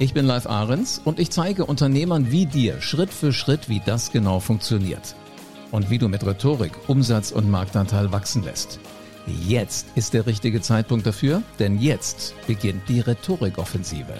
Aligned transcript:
Ich 0.00 0.14
bin 0.14 0.26
Live 0.26 0.46
Ahrens 0.46 1.00
und 1.04 1.18
ich 1.18 1.30
zeige 1.30 1.64
Unternehmern 1.66 2.30
wie 2.30 2.46
dir 2.46 2.80
Schritt 2.80 3.10
für 3.10 3.32
Schritt, 3.32 3.68
wie 3.68 3.82
das 3.84 4.12
genau 4.12 4.38
funktioniert. 4.38 5.16
Und 5.72 5.90
wie 5.90 5.98
du 5.98 6.08
mit 6.08 6.24
Rhetorik 6.24 6.70
Umsatz 6.86 7.32
und 7.32 7.50
Marktanteil 7.50 8.12
wachsen 8.12 8.44
lässt. 8.44 8.78
Jetzt 9.26 9.88
ist 9.96 10.14
der 10.14 10.26
richtige 10.26 10.60
Zeitpunkt 10.60 11.04
dafür, 11.04 11.42
denn 11.58 11.80
jetzt 11.80 12.36
beginnt 12.46 12.88
die 12.88 13.00
Rhetorikoffensive. 13.00 14.14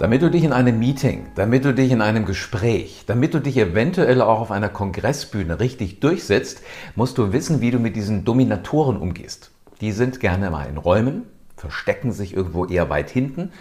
Damit 0.00 0.22
du 0.22 0.32
dich 0.32 0.42
in 0.42 0.52
einem 0.52 0.80
Meeting, 0.80 1.28
damit 1.36 1.64
du 1.64 1.72
dich 1.72 1.92
in 1.92 2.00
einem 2.00 2.24
Gespräch, 2.24 3.04
damit 3.06 3.34
du 3.34 3.38
dich 3.38 3.56
eventuell 3.56 4.20
auch 4.20 4.40
auf 4.40 4.50
einer 4.50 4.68
Kongressbühne 4.68 5.60
richtig 5.60 6.00
durchsetzt, 6.00 6.60
musst 6.96 7.18
du 7.18 7.32
wissen, 7.32 7.60
wie 7.60 7.70
du 7.70 7.78
mit 7.78 7.94
diesen 7.94 8.24
Dominatoren 8.24 8.96
umgehst. 8.96 9.52
Die 9.80 9.92
sind 9.92 10.18
gerne 10.18 10.50
mal 10.50 10.68
in 10.68 10.76
Räumen, 10.76 11.22
verstecken 11.58 12.12
sich 12.12 12.34
irgendwo 12.34 12.64
eher 12.64 12.88
weit 12.90 13.10
hinten. 13.10 13.52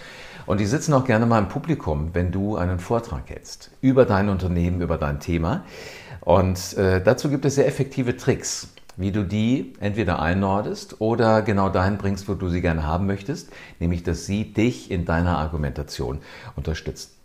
Und 0.46 0.60
die 0.60 0.66
sitzen 0.66 0.94
auch 0.94 1.04
gerne 1.04 1.26
mal 1.26 1.40
im 1.40 1.50
Publikum, 1.50 2.12
wenn 2.14 2.32
du 2.32 2.56
einen 2.56 2.80
Vortrag 2.80 3.30
hältst 3.30 3.72
über 3.82 4.06
dein 4.06 4.30
Unternehmen, 4.30 4.82
über 4.82 4.98
dein 4.98 5.20
Thema. 5.20 5.66
Und 6.22 6.78
äh, 6.78 7.02
dazu 7.04 7.30
gibt 7.30 7.46
es 7.46 7.56
sehr 7.56 7.68
effektive 7.68 8.16
Tricks, 8.16 8.70
wie 8.96 9.12
du 9.12 9.24
die 9.24 9.74
entweder 9.80 10.22
einordest 10.22 11.02
oder 11.02 11.42
genau 11.42 11.70
dahin 11.70 11.98
bringst, 11.98 12.30
wo 12.30 12.34
du 12.34 12.50
sie 12.50 12.62
gerne 12.62 12.86
haben 12.86 13.08
möchtest, 13.08 13.50
nämlich 13.80 14.04
dass 14.04 14.26
sie 14.26 14.54
dich 14.54 14.90
in 14.90 15.06
deiner 15.06 15.38
Argumentation 15.38 16.20
unterstützen. 16.56 17.17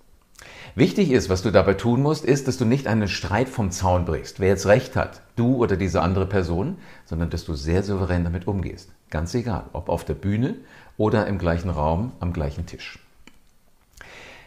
Wichtig 0.75 1.11
ist, 1.11 1.29
was 1.29 1.43
du 1.43 1.51
dabei 1.51 1.75
tun 1.75 2.01
musst, 2.01 2.25
ist, 2.25 2.49
dass 2.49 2.57
du 2.57 2.65
nicht 2.65 2.87
einen 2.87 3.07
Streit 3.07 3.51
vom 3.51 3.71
Zaun 3.71 4.07
brichst, 4.07 4.41
wer 4.41 4.49
jetzt 4.49 4.65
recht 4.65 4.97
hat, 4.97 5.21
du 5.37 5.57
oder 5.57 5.77
diese 5.77 6.01
andere 6.01 6.25
Person, 6.25 6.79
sondern 7.05 7.29
dass 7.29 7.45
du 7.45 7.53
sehr 7.53 7.83
souverän 7.83 8.25
damit 8.25 8.47
umgehst. 8.47 8.89
Ganz 9.11 9.35
egal, 9.35 9.65
ob 9.75 9.91
auf 9.91 10.07
der 10.07 10.15
Bühne 10.15 10.55
oder 10.97 11.27
im 11.27 11.37
gleichen 11.37 11.69
Raum 11.69 12.13
am 12.21 12.33
gleichen 12.33 12.65
Tisch. 12.65 12.99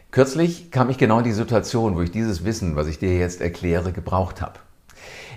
Kürzlich 0.10 0.72
kam 0.72 0.90
ich 0.90 0.98
genau 0.98 1.20
in 1.20 1.26
die 1.26 1.32
Situation, 1.32 1.96
wo 1.96 2.02
ich 2.02 2.10
dieses 2.10 2.44
Wissen, 2.44 2.76
was 2.76 2.88
ich 2.88 2.98
dir 2.98 3.16
jetzt 3.16 3.40
erkläre, 3.40 3.92
gebraucht 3.92 4.42
habe. 4.42 4.60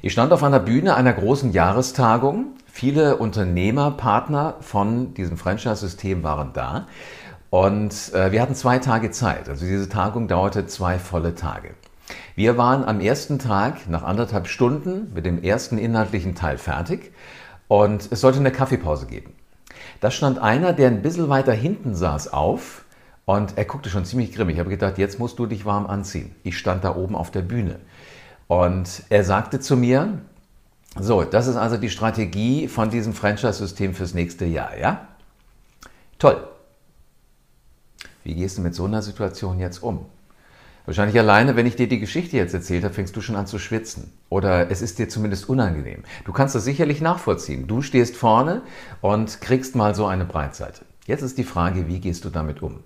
Ich 0.01 0.13
stand 0.13 0.33
auf 0.33 0.43
einer 0.43 0.61
Bühne 0.61 0.95
einer 0.95 1.13
großen 1.13 1.53
Jahrestagung. 1.53 2.55
Viele 2.67 3.17
Unternehmer, 3.17 3.91
Partner 3.91 4.55
von 4.61 5.13
diesem 5.13 5.37
Franchise-System 5.37 6.23
waren 6.23 6.55
da. 6.55 6.87
Und 7.51 8.13
äh, 8.15 8.31
wir 8.33 8.43
hatten 8.43 8.55
zwei 8.55 8.79
Tage 8.79 9.11
Zeit. 9.11 9.49
Also 9.49 9.65
diese 9.65 9.89
Tagung 9.89 10.29
dauerte 10.29 10.67
zwei 10.67 10.99
volle 10.99 11.35
Tage. 11.35 11.75
Wir 12.35 12.57
waren 12.57 12.85
am 12.85 13.01
ersten 13.01 13.39
Tag 13.39 13.89
nach 13.89 14.03
anderthalb 14.03 14.47
Stunden 14.47 15.13
mit 15.15 15.27
dem 15.27 15.43
ersten 15.43 15.79
inhaltlichen 15.79 16.35
Teil 16.35 16.59
fertig 16.59 17.13
und 17.69 18.09
es 18.11 18.21
sollte 18.21 18.39
eine 18.39 18.53
Kaffeepause 18.53 19.07
geben. 19.07 19.33
Da 20.01 20.11
stand 20.11 20.39
einer, 20.39 20.73
der 20.73 20.89
ein 20.89 21.03
bisschen 21.03 21.29
weiter 21.29 21.53
hinten 21.53 21.95
saß, 21.95 22.33
auf 22.33 22.85
und 23.25 23.59
er 23.59 23.65
guckte 23.65 23.91
schon 23.91 24.05
ziemlich 24.05 24.33
grimmig. 24.33 24.55
Ich 24.55 24.61
habe 24.61 24.71
gedacht, 24.71 24.99
jetzt 24.99 25.19
musst 25.19 25.39
du 25.39 25.47
dich 25.47 25.65
warm 25.65 25.87
anziehen. 25.87 26.35
Ich 26.45 26.57
stand 26.57 26.85
da 26.85 26.95
oben 26.95 27.15
auf 27.15 27.31
der 27.31 27.43
Bühne 27.43 27.81
und 28.47 29.03
er 29.11 29.25
sagte 29.25 29.61
zu 29.61 29.77
mir, 29.77 30.19
so, 30.99 31.23
das 31.25 31.47
ist 31.47 31.57
also 31.57 31.77
die 31.77 31.91
Strategie 31.91 32.69
von 32.69 32.91
diesem 32.91 33.13
Franchise-System 33.13 33.95
fürs 33.95 34.15
nächste 34.15 34.47
Jahr, 34.47 34.77
ja? 34.79 35.09
Toll. 36.19 36.49
Wie 38.29 38.35
gehst 38.35 38.59
du 38.59 38.61
mit 38.61 38.75
so 38.75 38.85
einer 38.85 39.01
Situation 39.01 39.59
jetzt 39.59 39.83
um? 39.83 40.05
Wahrscheinlich 40.85 41.19
alleine, 41.19 41.57
wenn 41.57 41.65
ich 41.65 41.77
dir 41.77 41.89
die 41.89 41.99
Geschichte 41.99 42.37
jetzt 42.37 42.53
erzählt 42.53 42.85
habe, 42.85 42.93
fängst 42.93 43.17
du 43.17 43.23
schon 43.23 43.37
an 43.37 43.47
zu 43.47 43.59
schwitzen. 43.59 44.13
Oder 44.29 44.71
es 44.71 44.83
ist 44.83 44.99
dir 44.99 45.09
zumindest 45.09 45.49
unangenehm. 45.49 46.03
Du 46.27 46.35
kannst 46.35 46.55
das 46.55 46.65
sicherlich 46.65 47.01
nachvollziehen. 47.01 47.67
Du 47.67 47.81
stehst 47.81 48.19
vorne 48.19 48.61
und 49.01 49.41
kriegst 49.41 49.77
mal 49.77 49.95
so 49.95 50.05
eine 50.05 50.27
Breitseite. 50.27 50.83
Jetzt 51.07 51.23
ist 51.23 51.39
die 51.39 51.45
Frage, 51.45 51.89
wie 51.89 52.01
gehst 52.01 52.27
du 52.27 52.29
damit 52.29 52.61
um? 52.61 52.81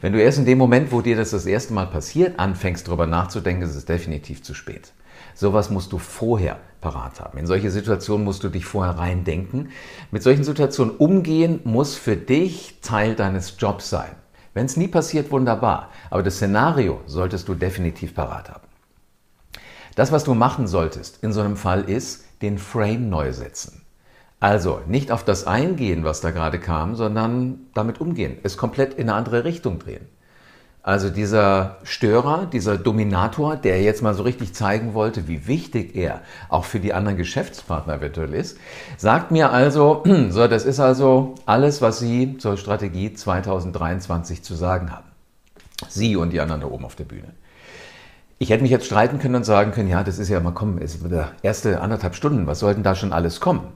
Wenn 0.00 0.14
du 0.14 0.20
erst 0.20 0.38
in 0.38 0.46
dem 0.46 0.58
Moment, 0.58 0.90
wo 0.90 1.00
dir 1.00 1.14
das 1.14 1.30
das 1.30 1.46
erste 1.46 1.74
Mal 1.74 1.86
passiert, 1.86 2.40
anfängst 2.40 2.88
darüber 2.88 3.06
nachzudenken, 3.06 3.62
ist 3.62 3.76
es 3.76 3.84
definitiv 3.84 4.42
zu 4.42 4.52
spät. 4.52 4.92
Sowas 5.32 5.70
musst 5.70 5.92
du 5.92 5.98
vorher 5.98 6.58
parat 6.80 7.20
haben. 7.20 7.38
In 7.38 7.46
solche 7.46 7.70
Situationen 7.70 8.24
musst 8.24 8.42
du 8.42 8.48
dich 8.48 8.64
vorher 8.64 8.98
reindenken. 8.98 9.68
Mit 10.10 10.24
solchen 10.24 10.42
Situationen 10.42 10.96
umgehen 10.96 11.60
muss 11.62 11.94
für 11.94 12.16
dich 12.16 12.78
Teil 12.82 13.14
deines 13.14 13.54
Jobs 13.60 13.90
sein. 13.90 14.16
Wenn 14.58 14.66
es 14.66 14.76
nie 14.76 14.88
passiert, 14.88 15.30
wunderbar. 15.30 15.90
Aber 16.10 16.24
das 16.24 16.34
Szenario 16.34 17.00
solltest 17.06 17.46
du 17.46 17.54
definitiv 17.54 18.12
parat 18.12 18.50
haben. 18.50 18.66
Das, 19.94 20.10
was 20.10 20.24
du 20.24 20.34
machen 20.34 20.66
solltest 20.66 21.22
in 21.22 21.32
so 21.32 21.40
einem 21.42 21.56
Fall, 21.56 21.88
ist 21.88 22.24
den 22.42 22.58
Frame 22.58 23.08
neu 23.08 23.32
setzen. 23.32 23.82
Also 24.40 24.80
nicht 24.88 25.12
auf 25.12 25.22
das 25.22 25.46
eingehen, 25.46 26.02
was 26.02 26.22
da 26.22 26.32
gerade 26.32 26.58
kam, 26.58 26.96
sondern 26.96 27.68
damit 27.72 28.00
umgehen, 28.00 28.36
es 28.42 28.56
komplett 28.56 28.94
in 28.94 29.08
eine 29.08 29.16
andere 29.16 29.44
Richtung 29.44 29.78
drehen. 29.78 30.08
Also 30.82 31.10
dieser 31.10 31.76
Störer, 31.82 32.46
dieser 32.46 32.78
Dominator, 32.78 33.56
der 33.56 33.82
jetzt 33.82 34.02
mal 34.02 34.14
so 34.14 34.22
richtig 34.22 34.54
zeigen 34.54 34.94
wollte, 34.94 35.28
wie 35.28 35.46
wichtig 35.46 35.94
er 35.96 36.22
auch 36.48 36.64
für 36.64 36.80
die 36.80 36.94
anderen 36.94 37.18
Geschäftspartner 37.18 37.96
eventuell 37.96 38.32
ist, 38.32 38.58
sagt 38.96 39.30
mir 39.30 39.50
also, 39.50 40.02
so, 40.30 40.46
das 40.46 40.64
ist 40.64 40.80
also 40.80 41.34
alles, 41.46 41.82
was 41.82 41.98
Sie 41.98 42.38
zur 42.38 42.56
Strategie 42.56 43.12
2023 43.12 44.42
zu 44.42 44.54
sagen 44.54 44.90
haben. 44.92 45.08
Sie 45.88 46.16
und 46.16 46.30
die 46.30 46.40
anderen 46.40 46.62
da 46.62 46.66
oben 46.68 46.84
auf 46.84 46.96
der 46.96 47.04
Bühne. 47.04 47.34
Ich 48.38 48.50
hätte 48.50 48.62
mich 48.62 48.70
jetzt 48.70 48.86
streiten 48.86 49.18
können 49.18 49.34
und 49.34 49.44
sagen 49.44 49.72
können, 49.72 49.88
ja, 49.88 50.04
das 50.04 50.18
ist 50.18 50.28
ja 50.28 50.38
mal 50.40 50.52
kommen, 50.52 50.78
ist 50.78 51.00
erste 51.42 51.80
anderthalb 51.80 52.14
Stunden, 52.14 52.46
was 52.46 52.60
sollten 52.60 52.84
da 52.84 52.94
schon 52.94 53.12
alles 53.12 53.40
kommen? 53.40 53.72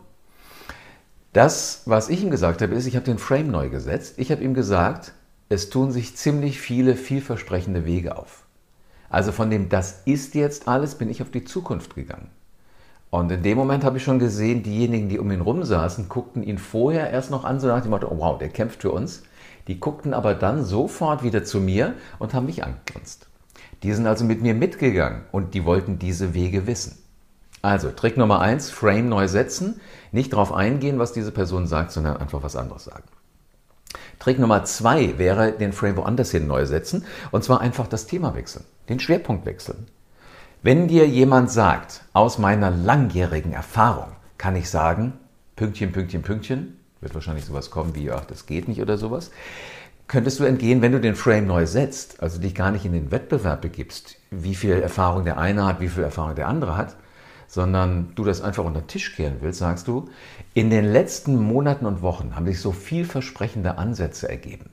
Das, 1.32 1.82
was 1.86 2.08
ich 2.10 2.22
ihm 2.22 2.30
gesagt 2.30 2.62
habe, 2.62 2.74
ist, 2.74 2.86
ich 2.86 2.94
habe 2.94 3.06
den 3.06 3.18
Frame 3.18 3.50
neu 3.50 3.70
gesetzt. 3.70 4.14
Ich 4.18 4.30
habe 4.30 4.42
ihm 4.42 4.54
gesagt, 4.54 5.12
es 5.52 5.70
tun 5.70 5.92
sich 5.92 6.16
ziemlich 6.16 6.60
viele 6.60 6.96
vielversprechende 6.96 7.84
Wege 7.84 8.16
auf. 8.16 8.44
Also 9.10 9.30
von 9.30 9.50
dem 9.50 9.68
Das 9.68 10.02
ist 10.06 10.34
jetzt 10.34 10.66
alles 10.66 10.94
bin 10.94 11.10
ich 11.10 11.20
auf 11.20 11.30
die 11.30 11.44
Zukunft 11.44 11.94
gegangen. 11.94 12.30
Und 13.10 13.30
in 13.30 13.42
dem 13.42 13.58
Moment 13.58 13.84
habe 13.84 13.98
ich 13.98 14.04
schon 14.04 14.18
gesehen, 14.18 14.62
diejenigen, 14.62 15.10
die 15.10 15.18
um 15.18 15.30
ihn 15.30 15.42
rum 15.42 15.64
saßen, 15.64 16.08
guckten 16.08 16.42
ihn 16.42 16.56
vorher 16.56 17.10
erst 17.10 17.30
noch 17.30 17.44
an, 17.44 17.60
so 17.60 17.66
nach 17.68 17.82
dem 17.82 17.90
Motto, 17.90 18.08
oh 18.10 18.18
wow, 18.18 18.38
der 18.38 18.48
kämpft 18.48 18.80
für 18.80 18.90
uns. 18.90 19.22
Die 19.68 19.78
guckten 19.78 20.14
aber 20.14 20.34
dann 20.34 20.64
sofort 20.64 21.22
wieder 21.22 21.44
zu 21.44 21.60
mir 21.60 21.94
und 22.18 22.32
haben 22.32 22.46
mich 22.46 22.64
angegrinst. 22.64 23.28
Die 23.82 23.92
sind 23.92 24.06
also 24.06 24.24
mit 24.24 24.40
mir 24.40 24.54
mitgegangen 24.54 25.22
und 25.30 25.52
die 25.52 25.66
wollten 25.66 25.98
diese 25.98 26.32
Wege 26.32 26.66
wissen. 26.66 26.96
Also, 27.60 27.90
Trick 27.90 28.16
Nummer 28.16 28.40
eins: 28.40 28.70
Frame 28.70 29.08
neu 29.10 29.28
setzen. 29.28 29.80
Nicht 30.10 30.32
darauf 30.32 30.52
eingehen, 30.52 30.98
was 30.98 31.12
diese 31.12 31.30
Person 31.30 31.66
sagt, 31.66 31.92
sondern 31.92 32.16
einfach 32.16 32.42
was 32.42 32.56
anderes 32.56 32.84
sagen. 32.84 33.04
Trick 34.22 34.38
Nummer 34.38 34.62
zwei 34.62 35.18
wäre, 35.18 35.50
den 35.50 35.72
Frame 35.72 35.96
woanders 35.96 36.30
hin 36.30 36.46
neu 36.46 36.64
setzen. 36.64 37.04
Und 37.32 37.42
zwar 37.42 37.60
einfach 37.60 37.88
das 37.88 38.06
Thema 38.06 38.36
wechseln, 38.36 38.64
den 38.88 39.00
Schwerpunkt 39.00 39.46
wechseln. 39.46 39.88
Wenn 40.62 40.86
dir 40.86 41.08
jemand 41.08 41.50
sagt, 41.50 42.04
aus 42.12 42.38
meiner 42.38 42.70
langjährigen 42.70 43.52
Erfahrung 43.52 44.12
kann 44.38 44.54
ich 44.54 44.70
sagen, 44.70 45.14
Pünktchen, 45.56 45.90
Pünktchen, 45.90 46.22
Pünktchen, 46.22 46.78
wird 47.00 47.16
wahrscheinlich 47.16 47.44
sowas 47.44 47.72
kommen 47.72 47.96
wie, 47.96 48.12
ach, 48.12 48.24
das 48.24 48.46
geht 48.46 48.68
nicht 48.68 48.80
oder 48.80 48.96
sowas, 48.96 49.32
könntest 50.06 50.38
du 50.38 50.44
entgehen, 50.44 50.82
wenn 50.82 50.92
du 50.92 51.00
den 51.00 51.16
Frame 51.16 51.48
neu 51.48 51.66
setzt, 51.66 52.22
also 52.22 52.38
dich 52.38 52.54
gar 52.54 52.70
nicht 52.70 52.84
in 52.84 52.92
den 52.92 53.10
Wettbewerb 53.10 53.60
begibst, 53.60 54.18
wie 54.30 54.54
viel 54.54 54.74
Erfahrung 54.74 55.24
der 55.24 55.38
eine 55.38 55.66
hat, 55.66 55.80
wie 55.80 55.88
viel 55.88 56.04
Erfahrung 56.04 56.36
der 56.36 56.46
andere 56.46 56.76
hat, 56.76 56.94
sondern 57.52 58.14
du 58.14 58.24
das 58.24 58.40
einfach 58.40 58.64
unter 58.64 58.80
den 58.80 58.86
Tisch 58.86 59.14
kehren 59.14 59.36
willst, 59.42 59.58
sagst 59.58 59.86
du, 59.86 60.08
in 60.54 60.70
den 60.70 60.90
letzten 60.90 61.36
Monaten 61.36 61.84
und 61.84 62.00
Wochen 62.00 62.34
haben 62.34 62.46
sich 62.46 62.62
so 62.62 62.72
vielversprechende 62.72 63.76
Ansätze 63.76 64.26
ergeben. 64.26 64.70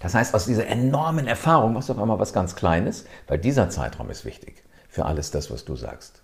Das 0.00 0.12
heißt, 0.12 0.34
aus 0.34 0.46
dieser 0.46 0.66
enormen 0.66 1.28
Erfahrung 1.28 1.72
machst 1.72 1.88
du 1.88 1.92
auf 1.92 2.00
einmal 2.00 2.18
was 2.18 2.32
ganz 2.32 2.56
Kleines, 2.56 3.04
weil 3.28 3.38
dieser 3.38 3.70
Zeitraum 3.70 4.10
ist 4.10 4.24
wichtig 4.24 4.64
für 4.88 5.04
alles 5.04 5.30
das, 5.30 5.52
was 5.52 5.64
du 5.64 5.76
sagst. 5.76 6.22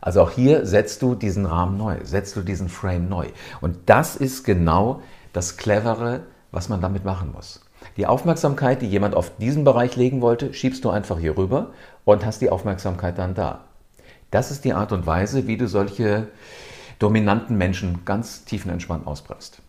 Also 0.00 0.22
auch 0.22 0.30
hier 0.30 0.64
setzt 0.64 1.02
du 1.02 1.14
diesen 1.14 1.44
Rahmen 1.44 1.76
neu, 1.76 1.98
setzt 2.04 2.34
du 2.36 2.40
diesen 2.40 2.70
Frame 2.70 3.10
neu. 3.10 3.26
Und 3.60 3.76
das 3.90 4.16
ist 4.16 4.42
genau 4.44 5.02
das 5.34 5.58
Clevere, 5.58 6.22
was 6.50 6.70
man 6.70 6.80
damit 6.80 7.04
machen 7.04 7.32
muss. 7.34 7.60
Die 7.98 8.06
Aufmerksamkeit, 8.06 8.80
die 8.80 8.88
jemand 8.88 9.14
auf 9.14 9.36
diesen 9.36 9.64
Bereich 9.64 9.96
legen 9.96 10.22
wollte, 10.22 10.54
schiebst 10.54 10.82
du 10.82 10.88
einfach 10.88 11.18
hier 11.18 11.36
rüber 11.36 11.72
und 12.06 12.24
hast 12.24 12.40
die 12.40 12.48
Aufmerksamkeit 12.48 13.18
dann 13.18 13.34
da. 13.34 13.66
Das 14.30 14.50
ist 14.50 14.64
die 14.64 14.74
Art 14.74 14.92
und 14.92 15.06
Weise, 15.06 15.46
wie 15.46 15.56
du 15.56 15.68
solche 15.68 16.28
dominanten 16.98 17.56
Menschen 17.56 18.04
ganz 18.04 18.44
tiefenentspannt 18.44 19.06
ausbremst. 19.06 19.62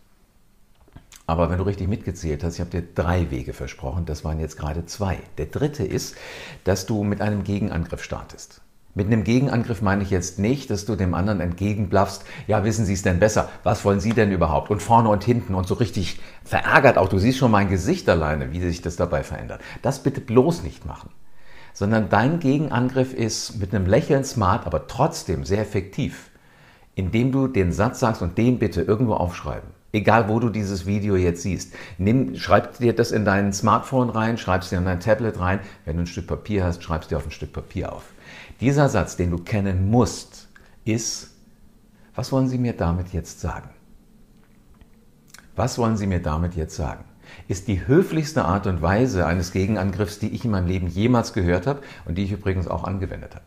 Aber 1.26 1.48
wenn 1.48 1.58
du 1.58 1.64
richtig 1.64 1.88
mitgezählt 1.88 2.42
hast, 2.42 2.54
ich 2.54 2.60
habe 2.60 2.70
dir 2.70 2.82
drei 2.82 3.30
Wege 3.30 3.52
versprochen, 3.52 4.04
das 4.04 4.24
waren 4.24 4.40
jetzt 4.40 4.58
gerade 4.58 4.84
zwei. 4.86 5.18
Der 5.38 5.46
dritte 5.46 5.84
ist, 5.84 6.16
dass 6.64 6.86
du 6.86 7.04
mit 7.04 7.20
einem 7.20 7.44
Gegenangriff 7.44 8.02
startest. 8.02 8.60
Mit 8.96 9.06
einem 9.06 9.22
Gegenangriff 9.22 9.82
meine 9.82 10.02
ich 10.02 10.10
jetzt 10.10 10.40
nicht, 10.40 10.68
dass 10.70 10.84
du 10.84 10.96
dem 10.96 11.14
anderen 11.14 11.40
entgegenblaffst, 11.40 12.24
ja, 12.48 12.64
wissen 12.64 12.84
Sie 12.84 12.94
es 12.94 13.02
denn 13.02 13.20
besser? 13.20 13.48
Was 13.62 13.84
wollen 13.84 14.00
Sie 14.00 14.12
denn 14.12 14.32
überhaupt? 14.32 14.70
Und 14.70 14.82
vorne 14.82 15.08
und 15.08 15.22
hinten 15.22 15.54
und 15.54 15.68
so 15.68 15.74
richtig 15.74 16.18
verärgert 16.42 16.98
auch. 16.98 17.08
Du 17.08 17.18
siehst 17.18 17.38
schon 17.38 17.52
mein 17.52 17.68
Gesicht 17.68 18.08
alleine, 18.08 18.52
wie 18.52 18.60
sich 18.60 18.82
das 18.82 18.96
dabei 18.96 19.22
verändert. 19.22 19.60
Das 19.82 20.02
bitte 20.02 20.20
bloß 20.20 20.64
nicht 20.64 20.84
machen. 20.84 21.10
Sondern 21.72 22.08
dein 22.08 22.40
Gegenangriff 22.40 23.14
ist 23.14 23.58
mit 23.58 23.74
einem 23.74 23.86
Lächeln 23.86 24.24
smart, 24.24 24.66
aber 24.66 24.86
trotzdem 24.86 25.44
sehr 25.44 25.60
effektiv, 25.60 26.30
indem 26.94 27.32
du 27.32 27.46
den 27.48 27.72
Satz 27.72 28.00
sagst 28.00 28.22
und 28.22 28.36
den 28.38 28.58
bitte 28.58 28.82
irgendwo 28.82 29.14
aufschreiben. 29.14 29.70
Egal, 29.92 30.28
wo 30.28 30.38
du 30.38 30.50
dieses 30.50 30.86
Video 30.86 31.16
jetzt 31.16 31.42
siehst. 31.42 31.74
Nimm, 31.98 32.36
schreib 32.36 32.78
dir 32.78 32.94
das 32.94 33.10
in 33.10 33.24
dein 33.24 33.52
Smartphone 33.52 34.10
rein, 34.10 34.38
schreib 34.38 34.62
es 34.62 34.68
dir 34.68 34.78
in 34.78 34.84
dein 34.84 35.00
Tablet 35.00 35.40
rein. 35.40 35.60
Wenn 35.84 35.96
du 35.96 36.02
ein 36.02 36.06
Stück 36.06 36.28
Papier 36.28 36.64
hast, 36.64 36.82
schreib 36.82 37.02
es 37.02 37.08
dir 37.08 37.16
auf 37.16 37.26
ein 37.26 37.32
Stück 37.32 37.52
Papier 37.52 37.92
auf. 37.92 38.04
Dieser 38.60 38.88
Satz, 38.88 39.16
den 39.16 39.30
du 39.30 39.38
kennen 39.38 39.90
musst, 39.90 40.48
ist, 40.84 41.30
was 42.14 42.30
wollen 42.30 42.46
Sie 42.46 42.58
mir 42.58 42.74
damit 42.74 43.12
jetzt 43.12 43.40
sagen? 43.40 43.70
Was 45.56 45.76
wollen 45.78 45.96
Sie 45.96 46.06
mir 46.06 46.22
damit 46.22 46.54
jetzt 46.54 46.76
sagen? 46.76 47.04
Ist 47.48 47.68
die 47.68 47.86
höflichste 47.86 48.44
Art 48.44 48.66
und 48.66 48.82
Weise 48.82 49.26
eines 49.26 49.52
Gegenangriffs, 49.52 50.18
die 50.18 50.28
ich 50.28 50.44
in 50.44 50.50
meinem 50.50 50.66
Leben 50.66 50.86
jemals 50.86 51.32
gehört 51.32 51.66
habe 51.66 51.80
und 52.04 52.16
die 52.16 52.24
ich 52.24 52.32
übrigens 52.32 52.68
auch 52.68 52.84
angewendet 52.84 53.34
habe. 53.34 53.44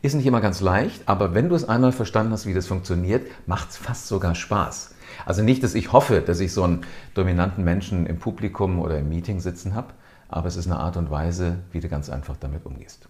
Ist 0.00 0.14
nicht 0.14 0.26
immer 0.26 0.40
ganz 0.40 0.60
leicht, 0.60 1.02
aber 1.06 1.34
wenn 1.34 1.48
du 1.48 1.56
es 1.56 1.68
einmal 1.68 1.92
verstanden 1.92 2.32
hast, 2.32 2.46
wie 2.46 2.54
das 2.54 2.68
funktioniert, 2.68 3.26
macht 3.46 3.70
es 3.70 3.76
fast 3.76 4.06
sogar 4.06 4.34
Spaß. 4.34 4.94
Also 5.26 5.42
nicht, 5.42 5.62
dass 5.64 5.74
ich 5.74 5.92
hoffe, 5.92 6.20
dass 6.20 6.38
ich 6.38 6.52
so 6.52 6.62
einen 6.62 6.82
dominanten 7.14 7.64
Menschen 7.64 8.06
im 8.06 8.18
Publikum 8.18 8.78
oder 8.78 8.98
im 8.98 9.08
Meeting 9.08 9.40
sitzen 9.40 9.74
habe, 9.74 9.88
aber 10.28 10.46
es 10.46 10.56
ist 10.56 10.66
eine 10.66 10.78
Art 10.78 10.96
und 10.96 11.10
Weise, 11.10 11.58
wie 11.72 11.80
du 11.80 11.88
ganz 11.88 12.10
einfach 12.10 12.36
damit 12.36 12.64
umgehst. 12.64 13.08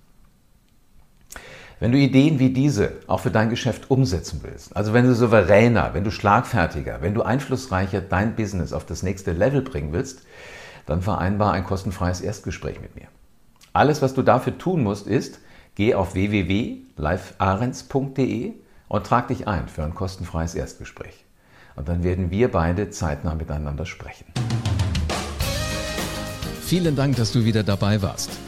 Wenn 1.80 1.92
du 1.92 1.98
Ideen 1.98 2.40
wie 2.40 2.50
diese 2.50 2.94
auch 3.06 3.20
für 3.20 3.30
dein 3.30 3.50
Geschäft 3.50 3.88
umsetzen 3.90 4.40
willst, 4.42 4.74
also 4.76 4.92
wenn 4.92 5.06
du 5.06 5.14
souveräner, 5.14 5.94
wenn 5.94 6.02
du 6.02 6.10
schlagfertiger, 6.10 7.02
wenn 7.02 7.14
du 7.14 7.22
einflussreicher 7.22 8.00
dein 8.00 8.34
Business 8.34 8.72
auf 8.72 8.84
das 8.84 9.04
nächste 9.04 9.30
Level 9.32 9.62
bringen 9.62 9.92
willst, 9.92 10.22
dann 10.86 11.02
vereinbar 11.02 11.52
ein 11.52 11.62
kostenfreies 11.62 12.20
Erstgespräch 12.20 12.80
mit 12.80 12.96
mir. 12.96 13.06
Alles, 13.72 14.02
was 14.02 14.14
du 14.14 14.22
dafür 14.22 14.58
tun 14.58 14.82
musst, 14.82 15.06
ist, 15.06 15.38
geh 15.76 15.94
auf 15.94 16.14
www.livearens.de 16.14 18.54
und 18.88 19.06
trag 19.06 19.28
dich 19.28 19.46
ein 19.46 19.68
für 19.68 19.84
ein 19.84 19.94
kostenfreies 19.94 20.56
Erstgespräch. 20.56 21.24
Und 21.76 21.88
dann 21.88 22.02
werden 22.02 22.32
wir 22.32 22.50
beide 22.50 22.90
zeitnah 22.90 23.36
miteinander 23.36 23.86
sprechen. 23.86 24.24
Vielen 26.62 26.96
Dank, 26.96 27.14
dass 27.16 27.30
du 27.30 27.44
wieder 27.44 27.62
dabei 27.62 28.02
warst. 28.02 28.47